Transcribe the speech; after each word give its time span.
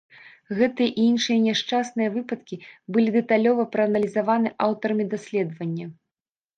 Гэтыя 0.59 0.93
і 1.01 1.05
іншыя 1.09 1.43
няшчасныя 1.47 2.09
выпадкі 2.17 2.55
былі 2.97 3.09
дэталёва 3.19 3.69
прааналізаваны 3.77 4.57
аўтарамі 4.69 5.11
даследавання. 5.17 5.85